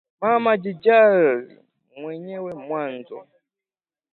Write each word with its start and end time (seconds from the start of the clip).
Mama 0.21 0.51
jijali 0.63 1.55
mwenyewe 2.01 2.51
mwanzo 2.63 3.17